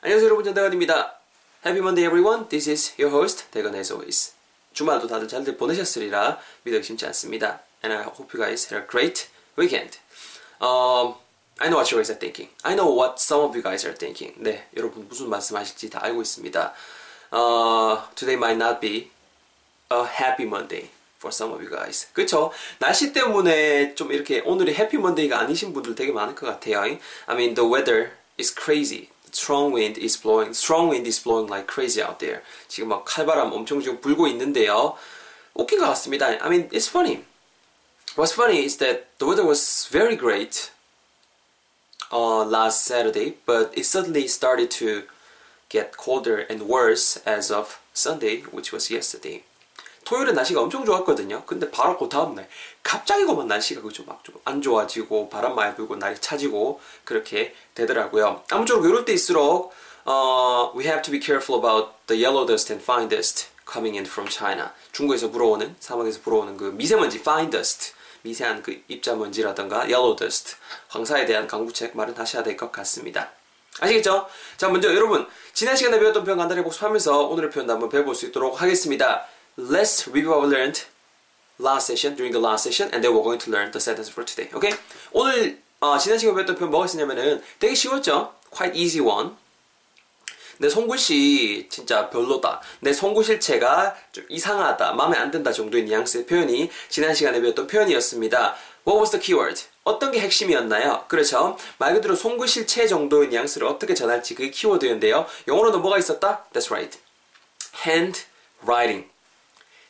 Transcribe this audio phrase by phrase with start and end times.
[0.00, 1.18] 안녕하세요 여러분 전대건입니다.
[1.66, 2.48] Happy Monday everyone.
[2.48, 4.32] This is your host 대건 as always.
[4.72, 7.62] 주말도 다들 잘들 보내셨으리라 믿어 의심치 않습니다.
[7.84, 9.26] And I hope you guys had a great
[9.58, 9.98] weekend.
[10.62, 11.18] Um,
[11.58, 12.54] I know what you guys are thinking.
[12.62, 14.38] I know what some of you guys are thinking.
[14.38, 16.72] 네, 여러분 무슨 말씀하실지 다 알고 있습니다.
[17.34, 19.10] Uh, today might not be
[19.90, 22.06] a happy Monday for some of you guys.
[22.12, 22.52] 그쵸?
[22.78, 26.82] 날씨 때문에 좀 이렇게 오늘이 해피 먼데이가 아니신 분들 되게 많을 것 같아요.
[26.82, 29.10] I mean, the weather is crazy.
[29.31, 30.53] Strong wind is blowing.
[30.53, 32.41] Strong wind is blowing like crazy out there.
[32.67, 34.95] 지금 막 칼바람 엄청 지금 불고 있는데요.
[35.55, 36.27] 웃긴 것 같습니다.
[36.27, 37.25] I mean, it's funny.
[38.15, 40.69] What's funny is that the weather was very great
[42.11, 45.03] uh, last Saturday, but it suddenly started to
[45.69, 49.43] get colder and worse as of Sunday, which was yesterday.
[50.08, 51.42] 토요일에 날씨가 엄청 좋았거든요.
[51.44, 52.48] 근데 바로 그 다음날
[52.82, 58.42] 갑자기 그만 날씨가 그죠 막좀 안 좋아지고 바람 많이 불고 날이 차지고 그렇게 되더라고요.
[58.50, 59.72] 아무쪼록 이럴 때일수록
[60.08, 64.06] uh, we have to be careful about the yellow dust and fine dust coming in
[64.06, 64.70] from China.
[64.92, 70.56] 중국에서 불어오는 사막에서 불어오는 그 미세먼지 fine dust 미세한 그 입자먼지라던가 yellow dust
[70.88, 73.30] 황사에 대한 강구책 말은 하셔야 될 것 같습니다.
[73.80, 74.26] 아시겠죠?
[74.56, 78.62] 자 먼저 여러분 지난 시간에 배웠던 표현 간단히 복습하면서 오늘의 표현도 한번 배워볼 수 있도록
[78.62, 79.26] 하겠습니다.
[79.58, 80.84] Let's review what we learned
[81.58, 84.24] last session, during the last session, and then we're going to learn the sentence for
[84.24, 84.48] today.
[84.54, 84.72] Okay?
[85.12, 88.32] 오늘 어, 지난 시간에 배웠던 표현 뭐가 있었냐면은 되게 쉬웠죠?
[88.50, 89.32] Quite easy one.
[90.58, 92.60] 내 손글씨 진짜 별로다.
[92.80, 94.92] 내 손글씨체가 좀 이상하다.
[94.92, 98.56] 마음에 안 든다 정도의 뉘앙스의 표현이 지난 시간에 배웠던 표현이었습니다.
[98.86, 99.66] What was the keyword?
[99.84, 101.04] 어떤 게 핵심이었나요?
[101.06, 101.56] 그렇죠.
[101.78, 105.26] 말 그대로 손글씨체 정도의 뉘앙스를 어떻게 전할지 그게 키워드였는데요.
[105.46, 106.44] 영어로는 뭐가 있었다?
[106.52, 106.98] That's right.
[107.86, 108.22] hand
[108.66, 109.08] writing.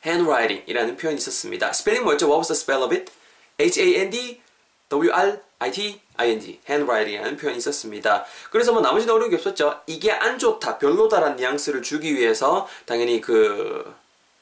[0.05, 1.73] Handwriting이라는 표현이 있었습니다.
[1.73, 2.27] 스펠링 뭐였죠?
[2.27, 3.13] What was the spell of it?
[3.61, 4.41] H-A-N-D
[4.89, 8.25] W-R-I-T I-N-G handwriting이라는 표현이 있었습니다.
[8.51, 9.81] 그래서 뭐 나머지는 어려운 게 없었죠.
[9.87, 13.95] 이게 안 좋다, 별로다라는 뉘앙스를 주기 위해서 당연히 그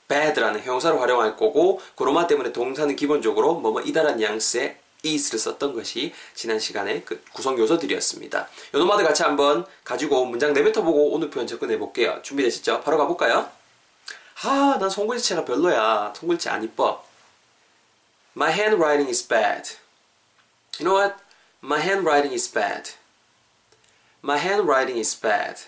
[0.09, 6.59] bad라는 형사를 활용할 거고 그로마 때문에 동사는 기본적으로 뭐뭐 이다라는 뉘앙스의 is를 썼던 것이 지난
[6.59, 8.49] 시간에 그 구성 요소들이었습니다.
[8.75, 12.21] 요노마드 같이 한번 가지고 문장 내뱉어보고 오늘 표현 접근해 볼게요.
[12.23, 12.83] 준비되셨죠?
[12.83, 13.49] 바로 가볼까요?
[14.43, 16.13] 아, 난 손글씨체가 별로야.
[16.17, 17.05] 손글씨 안 이뻐.
[18.37, 19.71] My handwriting is bad.
[20.79, 21.17] You know what?
[21.63, 22.91] My handwriting is bad.
[24.23, 25.63] My handwriting is bad.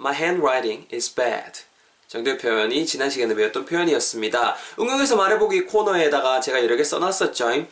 [0.00, 1.62] My handwriting is bad.
[2.08, 4.56] 정도의 표현이 지난 시간에 배웠던 표현이었습니다.
[4.80, 7.66] 응용해서 말해보기 코너에다가 제가 여러 개 써놨었죠.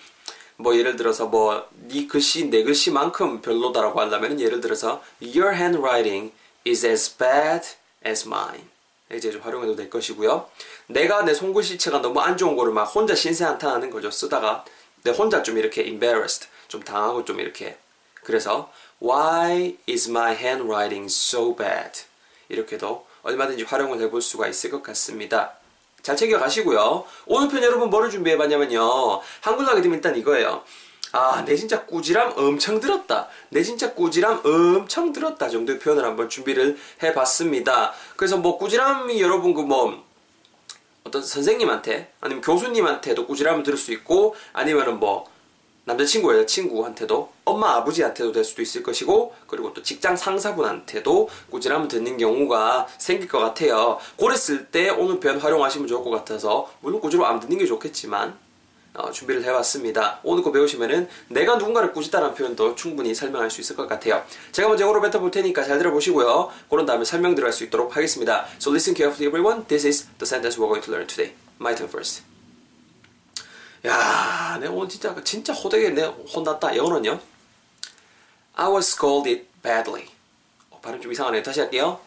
[0.56, 6.32] 뭐 예를 들어서 뭐 네 글씨 내 글씨만큼 별로다라고 하려면 예를 들어서 Your handwriting
[6.66, 7.66] is as bad
[8.06, 8.71] as mine.
[9.12, 10.48] 이제 좀 활용해도 될 것이고요.
[10.86, 14.10] 내가 내 손글씨체가 너무 안 좋은 거를 막 혼자 신세한탄하는 거죠.
[14.10, 14.64] 쓰다가
[15.04, 17.76] 내 혼자 좀 이렇게 embarrassed, 좀 당하고 좀 이렇게.
[18.22, 22.02] 그래서 Why is my handwriting so bad?
[22.48, 25.54] 이렇게도 얼마든지 활용을 해볼 수가 있을 것 같습니다.
[26.02, 27.04] 잘 챙겨가시고요.
[27.26, 29.20] 오늘 편 여러분 뭐를 준비해봤냐면요.
[29.40, 30.64] 한글로 하게 되면 일단 이거예요.
[31.12, 33.28] 아, 내 진짜 꾸지람 엄청 들었다.
[33.50, 37.92] 내 진짜 꾸지람 엄청 들었다 정도의 표현을 한번 준비를 해봤습니다.
[38.16, 40.02] 그래서 뭐 꾸지람이 여러분 그뭐
[41.04, 45.30] 어떤 선생님한테 아니면 교수님한테도 꾸지람을 들을 수 있고 아니면은 뭐
[45.84, 52.86] 남자친구, 여자친구한테도 엄마, 아버지한테도 될 수도 있을 것이고 그리고 또 직장 상사분한테도 꾸지람을 듣는 경우가
[52.98, 53.98] 생길 것 같아요.
[54.16, 58.38] 그랬을 때 오늘 표현 활용하시면 좋을 것 같아서 물론 꾸지람 안 듣는 게 좋겠지만
[58.94, 60.20] 어, 준비를 해왔습니다.
[60.22, 64.22] 오늘 거 배우시면은 내가 누군가를 꾸짖다라는 표현도 충분히 설명할 수 있을 것 같아요.
[64.52, 66.50] 제가 먼저 영어로 뱉어볼 테니까 잘 들어보시고요.
[66.68, 68.46] 그런 다음에 설명 들어갈 수 있도록 하겠습니다.
[68.58, 69.66] So listen carefully everyone.
[69.66, 71.34] This is the sentence we're going to learn today.
[71.58, 72.22] My turn first.
[73.86, 76.76] 야, 내가 오늘 진짜 진짜 호되게 내 혼났다.
[76.76, 77.18] 영어는요.
[78.54, 80.08] I was scolded badly.
[80.70, 81.42] 어, 발음 좀 이상하네요.
[81.42, 81.98] 다시 할게요.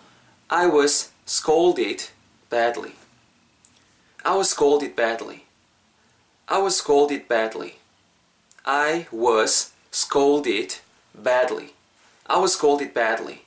[0.50, 2.10] I was scolded
[2.52, 2.94] badly.
[4.24, 5.45] I was scolded badly.
[6.48, 7.78] I was scolded badly.
[8.64, 10.76] I was scolded
[11.14, 11.74] badly.
[12.28, 13.46] I was scolded badly.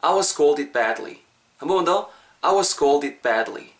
[0.00, 1.22] I was scolded badly.
[1.58, 2.10] 한 번만 더.
[2.42, 3.72] I was scolded badly.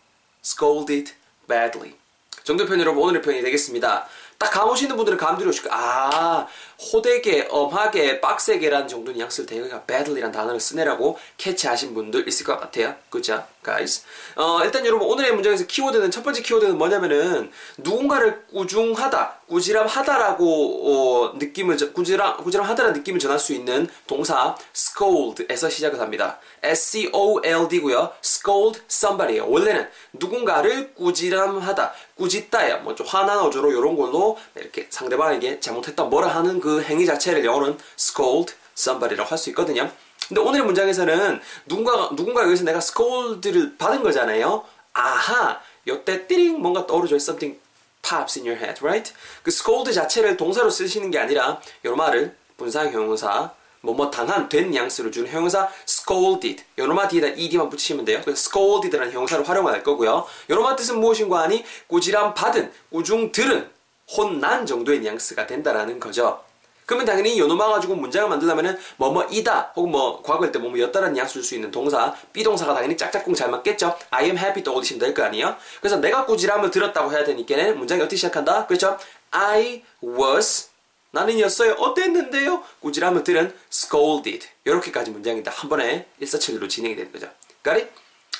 [0.43, 1.13] Scolded
[1.47, 1.95] badly.
[2.43, 4.07] 정도 표현 여러분 오늘의 표현이 되겠습니다.
[4.37, 5.73] 딱 감오시는 분들은 감들이 거예요.
[5.73, 6.47] 아,
[6.91, 12.95] 호되게, 엄하게, 빡세게라는 정도 뉘앙스를 대가 badly란 단어를 쓰네라고 캐치하신 분들 있을 것 같아요.
[13.09, 13.45] 그죠?
[13.67, 14.03] Guys.
[14.35, 20.45] 어, 일단 여러분 오늘의 문장에서 키워드는 첫 번째 키워드는 뭐냐면은 누군가를 꾸중하다, 꾸지람하다라고
[20.85, 26.39] 어, 느낌을 꾸지람 꾸지람하다라는 느낌을 전할 수 있는 동사 scold에서 시작을 합니다.
[26.63, 28.13] S-C-O-L-D고요.
[28.23, 29.49] scold somebody예요.
[29.49, 36.81] 원래는 누군가를 꾸지람하다, 꾸짖다야, 뭐좀 화난 어조로 이런 걸로 이렇게 상대방에게 잘못했다 뭐라 하는 그
[36.83, 39.91] 행위 자체를 영어는 scold somebody라고 할 수 있거든요.
[40.27, 44.63] 근데 오늘의 문장에서는 누군가 누군가 여기서 내가 scold를 받은 거잖아요.
[44.93, 47.15] 아하, 요때 띠링 뭔가 떠오르죠.
[47.15, 47.59] Something
[48.01, 49.13] pops in your head, right?
[49.43, 53.51] 그 scold 자체를 동사로 쓰시는 게 아니라 요 말을 분사 형용사
[53.81, 58.21] 뭐뭐 당한 된 뉘앙스를 주는 형용사 scolded 요놈아 뒤에다 ed만 붙이시면 돼요.
[58.27, 60.25] scolded라는 형용사를 활용할 거고요.
[60.49, 63.69] 요놈아 뜻은 무엇인가 하니 꾸지람 받은, 꾸중 들은,
[64.17, 66.43] 혼난 정도의 뉘앙스가 된다라는 거죠.
[66.87, 71.69] 그러면 당연히 요놈아 가지고 문장을 만들려면은 뭐뭐이다 혹은 뭐 과거일 때 뭐뭐였다라는 뉘앙스를 줄수 있는
[71.69, 73.99] 동사 비동사가 당연히 짝짝꿍 잘 맞겠죠.
[74.09, 75.57] I am happy 떠올리시면 될 거 아니에요.
[75.81, 78.67] 그래서 내가 꾸지람을 들었다고 해야 되니까는 문장이 어떻게 시작한다?
[78.67, 78.97] 그렇죠?
[79.31, 80.69] I was
[81.11, 81.73] 나는이었어요.
[81.73, 82.63] 어땠는데요?
[82.79, 84.47] 꾸지람을 들은 scolded.
[84.63, 87.27] 이렇게까지 문장인데 한 번에 일사천리로 진행이 되는 거죠.
[87.65, 87.91] Got it?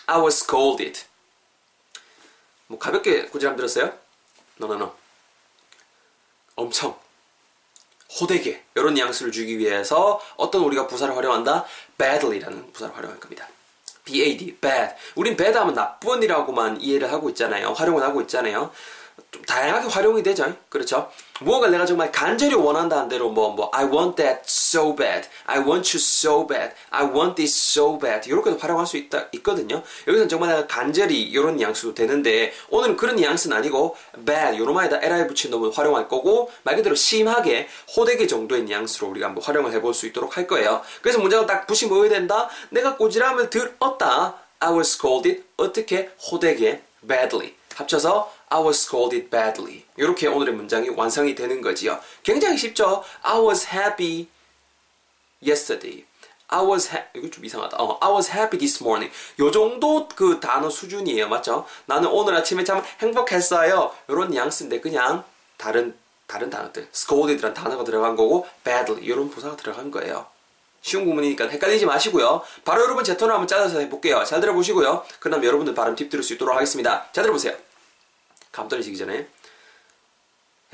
[0.05, 1.01] I was scolded.
[2.67, 3.91] 뭐 가볍게 꾸지람 들었어요?
[4.61, 4.93] No, no, no.
[6.55, 6.97] 엄청
[8.19, 11.65] 호되게 이런 뉘앙스를 주기 위해서 어떤 우리가 부사를 활용한다?
[11.97, 13.47] badly라는 부사를 활용할 겁니다.
[14.05, 14.95] bad, bad.
[15.15, 17.73] 우린 bad 하면 나쁜이라고만 이해를 하고 있잖아요.
[17.73, 18.71] 활용을 하고 있잖아요.
[19.31, 20.55] 좀 다양하게 활용이 되죠.
[20.69, 21.09] 그렇죠?
[21.41, 25.27] 무언가 내가 정말 간절히 원한다는 대로 뭐, 뭐, I want that so bad.
[25.45, 26.73] I want you so bad.
[26.89, 28.27] I want this so bad.
[28.27, 29.83] 이렇게도 활용할 수 있다, 있거든요.
[30.07, 34.57] 여기서는 정말 내가 간절히 이런 뉘앙스도 되는데, 오늘은 그런 뉘앙스는 아니고, bad.
[34.57, 39.71] 요놈아에다 li 붙인 놈을 활용할 거고, 말 그대로 심하게, 호되게 정도의 뉘앙스로 우리가 한번 활용을
[39.73, 40.81] 해볼 수 있도록 할 거예요.
[41.01, 42.49] 그래서 문장을 딱 붙이면 뭐야 된다?
[42.69, 44.35] 내가 꼬지람을 들었다.
[44.59, 45.43] I was scolded.
[45.57, 46.09] 어떻게?
[46.31, 47.53] 호되게, badly.
[47.75, 49.83] 합쳐서 I was scolded badly.
[49.97, 51.99] 이렇게 오늘의 문장이 완성이 되는 거지요.
[52.23, 53.03] 굉장히 쉽죠?
[53.21, 54.27] I was happy
[55.45, 56.05] yesterday.
[56.49, 57.75] I was ha- 이거 좀 이상하다.
[57.77, 59.13] 어, I was happy this morning.
[59.39, 61.27] 요 정도 그 단어 수준이에요.
[61.27, 61.65] 맞죠?
[61.85, 63.91] 나는 오늘 아침에 참 행복했어요.
[64.07, 65.23] 이런 뉘앙스인데 그냥
[65.57, 66.87] 다른 다른 단어들.
[66.93, 70.25] scolded라는 단어가 들어간 거고 badly 이런 부사가 들어간 거예요.
[70.81, 72.41] 쉬운 구문이니까 헷갈리지 마시고요.
[72.63, 74.23] 바로 여러분 제 톤을 한번 짜서 해볼게요.
[74.23, 75.03] 잘 들어보시고요.
[75.19, 77.07] 그럼 여러분들 발음 팁 들을 수 있도록 하겠습니다.
[77.11, 77.53] 잘 들어보세요.
[78.51, 79.27] 감 떨어지기 전에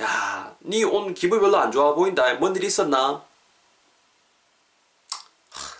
[0.01, 2.33] 야, 니 오늘 기분 별로 안 좋아 보인다.
[2.35, 3.23] 뭔일 있었나?
[5.51, 5.75] 하,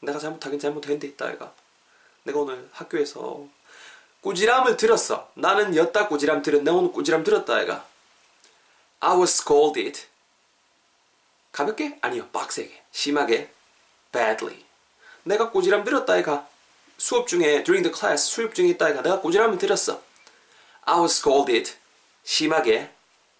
[0.00, 1.54] 내가 잘못하긴 잘못했는데 있다 얘가.
[2.24, 3.46] 내가 오늘 학교에서
[4.20, 5.30] 꾸지람을 들었어.
[5.34, 7.86] 나는 였다 꾸지람 내가 오늘 꾸지람 들었다 얘가.
[9.00, 10.06] I was scolded.
[11.50, 11.98] 가볍게?
[12.02, 12.28] 아니요.
[12.28, 12.82] 빡세게.
[12.92, 13.52] 심하게.
[14.12, 14.64] badly.
[15.24, 16.46] 내가 꾸지람 들었다 얘가.
[16.98, 19.02] 수업 중에 during the class 수업 중에 있다 얘가.
[19.02, 20.02] 내가 꾸지람을 들었어.
[20.85, 21.73] I was scolded
[22.23, 22.91] 심하게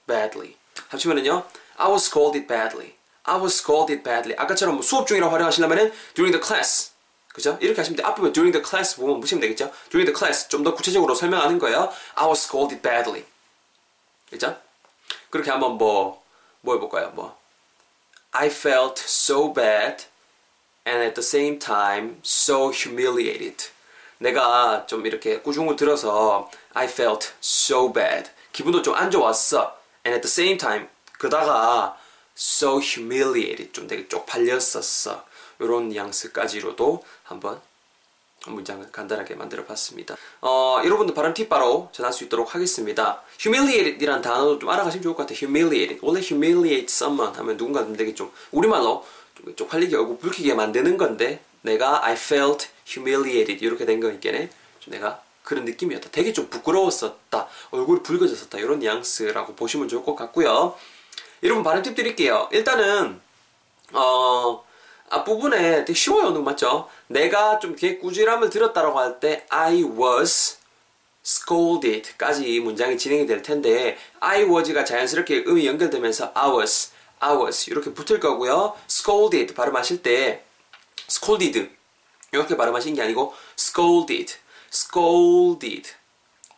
[0.08, 0.56] badly
[0.90, 1.46] 합치면은요
[1.78, 6.42] I was scolded badly I was scolded badly 아까처럼 뭐 수업 중이라고 활용하시려면은 during the
[6.42, 6.92] class
[7.38, 7.56] 그죠?
[7.62, 8.04] 이렇게 하시면 돼.
[8.04, 9.72] 앞부분 during the class 부분 보시면 되겠죠?
[9.92, 11.94] during the class 좀 더 구체적으로 설명하는 거예요.
[12.16, 13.26] I was scolded badly.
[14.32, 14.58] 그죠?
[15.30, 16.24] 그렇게 한번 뭐,
[16.62, 17.12] 뭐 해볼까요?
[17.12, 17.38] 뭐,
[18.32, 20.06] I felt so bad
[20.88, 23.70] and at the same time so humiliated.
[24.23, 28.31] 내가 좀 이렇게 꾸중을 들어서 I felt so bad.
[28.53, 29.77] 기분도 좀 안 좋았어.
[30.07, 30.87] And at the same time
[31.19, 31.97] 그다가
[32.37, 33.73] so humiliated.
[33.73, 35.25] 좀 되게 쪽팔렸었어.
[35.59, 37.61] 이런 뉘앙스까지로도 한번
[38.47, 40.17] 문장을 간단하게 만들어 봤습니다.
[40.41, 43.23] 어, 여러분들 발음 팁 바로 전할 수 있도록 하겠습니다.
[43.45, 45.37] humiliated이란 단어도 좀 알아가시면 좋을 것 같아요.
[45.43, 46.01] humiliated.
[46.03, 49.05] 원래 humiliate someone 하면 누군가 되게 좀 우리말로
[49.37, 55.23] 좀 쪽팔리게 얼굴 붉히게 만드는 건데 내가 I felt humiliated 이렇게 된 거니까는 좀 내가
[55.43, 56.11] 그런 느낌이었다.
[56.11, 57.49] 되게 좀 부끄러웠었다.
[57.71, 58.59] 얼굴이 붉어졌었다.
[58.59, 60.77] 이런 뉘앙스라고 보시면 좋을 것 같고요.
[61.43, 62.49] 여러분 발음 팁 드릴게요.
[62.53, 63.21] 일단은
[63.93, 64.65] 어
[65.11, 66.31] 앞부분에 되게 쉬워요.
[66.43, 66.89] 맞죠?
[67.09, 70.57] 내가 좀 이렇게 꾸지람을 들었다라고 할 때 I was
[71.25, 77.71] scolded 까지 문장이 진행이 될 텐데 I was가 자연스럽게 음이 연결되면서 I was, I was
[77.71, 78.75] 이렇게 붙을 거고요.
[78.89, 80.45] scolded 발음하실 때
[81.13, 81.71] scolded
[82.33, 84.37] 이렇게 발음하시는 게 아니고 scolded,
[84.73, 85.91] scolded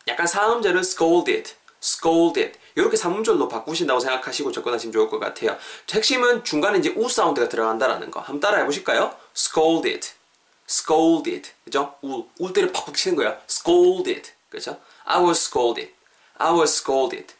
[0.07, 5.57] 약간 사음절은 scolded, scolded 이렇게 삼음절로 바꾸신다고 생각하시고 접근하시면 좋을 것 같아요.
[5.91, 8.19] 핵심은 중간에 이제 우 사운드가 들어간다라는 거.
[8.19, 9.15] 한번 따라해 보실까요?
[9.35, 10.09] scolded,
[10.69, 11.95] scolded, 그죠?
[12.01, 13.39] 울, 울 때를 팍팍 치는 거야.
[13.49, 14.79] scolded, 그죠?
[15.05, 15.93] I was scolded,
[16.37, 17.33] I was scolded.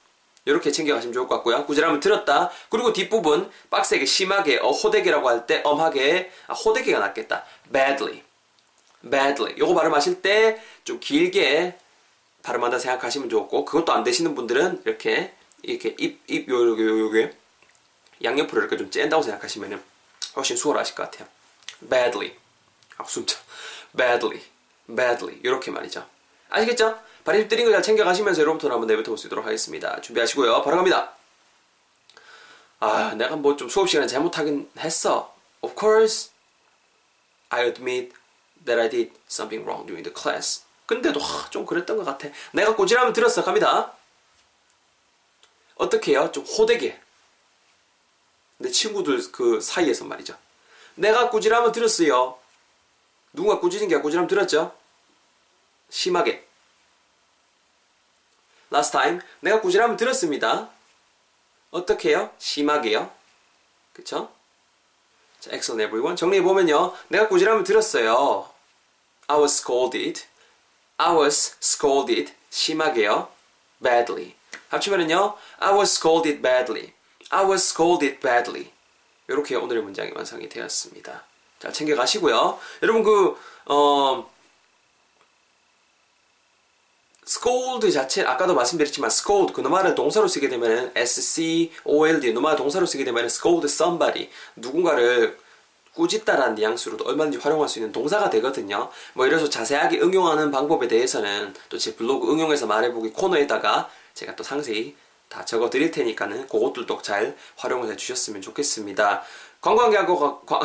[0.46, 1.66] 이렇게 챙겨가시면 좋을 것 같고요.
[1.66, 2.52] 구절하면 들었다.
[2.70, 7.44] 그리고 뒷부분 빡세게 심하게 어, 호되게라고 할 때 엄하게 아, 호되게가 낫겠다.
[7.74, 8.24] badly,
[9.10, 9.56] badly.
[9.58, 11.78] 요거 발음하실 때 좀 길게
[12.44, 15.34] 발음한다 생각하시면 좋고 그것도 안 되시는 분들은 이렇게
[15.64, 17.34] 이렇게 입입 요 요게 요게
[18.24, 19.82] 양옆으로 이렇게 좀 짠다고 생각하시면
[20.36, 21.28] 훨씬 수월하실 것 같아요.
[21.90, 22.36] badly.
[22.98, 23.40] 아, 숨차.
[23.98, 24.42] badly.
[24.88, 25.40] badly.
[25.44, 26.06] 이렇게 말이죠.
[26.50, 27.00] 아시겠죠?
[27.26, 30.00] 발음 뜨린 거 잘 챙겨가시면서 여러분부터 한번 내뱉어 볼 수 있도록 하겠습니다.
[30.02, 30.62] 준비하시고요.
[30.62, 31.14] 바로 갑니다.
[32.80, 35.34] 아, 내가 뭐 좀 수업 시간에 잘못하긴 했어.
[35.62, 36.30] Of course.
[37.50, 38.14] I admit
[38.66, 40.64] that I did something wrong during the class.
[40.86, 42.30] 근데도 하, 좀 그랬던 것 같아.
[42.54, 43.44] 내가 꼬지라면 들었어.
[43.44, 43.94] 갑니다.
[45.76, 46.32] 어떻게 해요?
[46.32, 47.00] 좀 호되게.
[48.58, 50.38] 내 친구들 그 사이에서 말이죠.
[50.96, 52.38] 내가 꾸지람을 들었어요.
[53.34, 54.74] 누군가 꾸짖은 게 꾸지람 들었죠?
[55.90, 56.45] 심하게.
[58.76, 60.70] Last time 내가 꾸지람을 들었습니다.
[61.72, 62.30] 어떻게 해요?
[62.38, 63.10] 심하게요.
[63.94, 64.30] 그쵸?
[65.40, 66.18] 자, excellent everyone.
[66.18, 66.94] 정리해보면요.
[67.08, 68.50] 내가 꾸지람을 들었어요.
[69.28, 70.26] I was scolded.
[70.98, 72.34] I was scolded.
[72.50, 73.30] 심하게요.
[73.82, 74.36] badly.
[74.70, 75.38] 합치면은요.
[75.60, 76.94] I was scolded badly.
[77.30, 78.72] I was scolded badly.
[79.30, 81.24] 이렇게 오늘의 문장이 완성이 되었습니다.
[81.60, 82.60] 잘 챙겨가시고요.
[82.84, 84.30] 여러분 그 어,
[87.28, 93.26] scold 자체 아까도 말씀드렸지만 scold 그 노말을 동사로 쓰게 되면 s-c-o-l-d 노말 동사로 쓰게 되면
[93.26, 95.38] scold somebody 누군가를
[95.96, 98.90] 꾸짖다라는 뉘앙스로도 얼마든지 활용할 수 있는 동사가 되거든요.
[99.14, 104.96] 뭐 이래서 자세하게 응용하는 방법에 대해서는 또 제 블로그 응용해서 말해보기 코너에다가 제가 또 상세히
[105.30, 109.24] 다 적어 드릴 테니까는 그것들도 잘 활용을 해 주셨으면 좋겠습니다.
[109.62, 110.62] 관광객하고 관...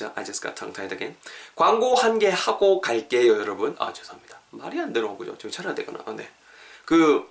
[0.00, 0.12] 그죠?
[0.16, 1.16] I just got tongue tied again.
[1.54, 3.76] 광고 한 개 하고 갈게요, 여러분.
[3.78, 4.40] 아, 죄송합니다.
[4.50, 5.36] 말이 안 들어오고요.
[5.38, 6.00] 좀 차려야 되거나.
[6.06, 6.28] 아, 네.
[6.86, 7.28] 그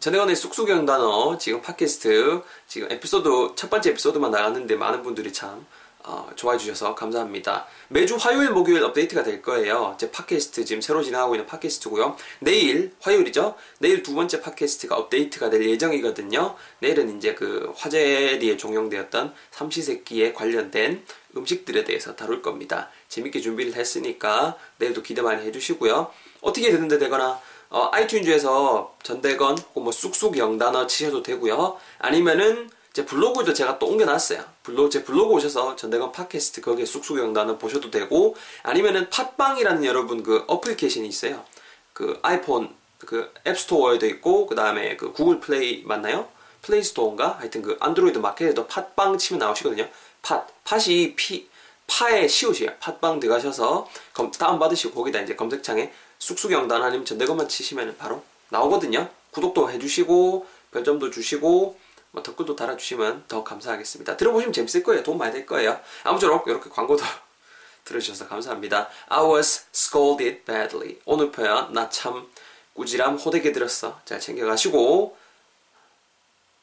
[0.00, 5.64] 전혜원의 쑥쑥형 단어 지금 팟캐스트 지금 에피소드 첫 번째 에피소드만 나갔는데 많은 분들이 참
[6.04, 7.66] 어, 좋아해 주셔서 감사합니다.
[7.88, 9.96] 매주 화요일, 목요일 업데이트가 될 거예요.
[9.98, 12.16] 제 팟캐스트 지금 새로 진행하고 있는 팟캐스트고요.
[12.40, 13.54] 내일 화요일이죠.
[13.78, 16.56] 내일 두 번째 팟캐스트가 업데이트가 될 예정이거든요.
[16.80, 21.04] 내일은 이제 그 화제리에 종영되었던 삼시세끼에 관련된
[21.36, 22.90] 음식들에 대해서 다룰 겁니다.
[23.08, 26.10] 재밌게 준비를 했으니까 내일도 기대 많이 해주시고요.
[26.40, 27.40] 어떻게 되는데 되거나
[27.70, 31.78] 어, 아이튠즈에서 전대건 혹은 뭐 쑥쑥 영단어 치셔도 되고요.
[31.98, 34.44] 아니면은 제 블로그도 제가 또 옮겨놨어요.
[34.62, 40.44] 블로그, 제 블로그 오셔서 전대건 팟캐스트 거기에 쑥쑥 영단어 보셔도 되고 아니면은 팟빵이라는 여러분 그
[40.46, 41.44] 어플리케이션이 있어요.
[41.92, 46.28] 그 아이폰 그 앱스토어에도 있고 그 다음에 그 구글 플레이 맞나요?
[46.60, 47.36] 플레이 스토어인가?
[47.40, 49.88] 하여튼 그 안드로이드 마켓에도 팟빵 치면 나오시거든요.
[50.20, 51.48] 팟 팟이 피
[51.86, 52.76] 파의 시옷이에요.
[52.78, 59.08] 팟빵 들어가셔서 검, 다운받으시고 거기다 이제 검색창에 쑥쑥 영단 아니면 전대건만 치시면 바로 나오거든요.
[59.32, 61.76] 구독도 해주시고 별점도 주시고
[62.12, 64.16] 뭐 댓글도 달아주시면 더 감사하겠습니다.
[64.16, 65.02] 들어보시면 재밌을 거예요.
[65.02, 65.80] 도움 많이 될 거예요.
[66.04, 67.02] 아무쪼록 이렇게 광고도
[67.84, 68.88] 들어주셔서 감사합니다.
[69.08, 70.98] I was scolded badly.
[71.04, 72.30] 오늘 표현 나 참
[72.74, 74.00] 꾸지람 호되게 들었어.
[74.04, 75.16] 잘 챙겨가시고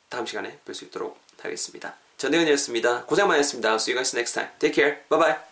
[0.10, 1.96] 다음 시간에 뵐 수 있도록 하겠습니다.
[2.18, 3.06] 전대현이었습니다.
[3.06, 3.76] 고생 많으셨습니다.
[3.76, 4.52] See you guys next time.
[4.60, 5.04] Take care.
[5.10, 5.49] Bye bye.